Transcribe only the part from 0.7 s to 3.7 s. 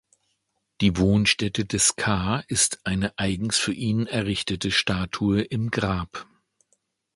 Die Wohnstätte des Ka ist eine eigens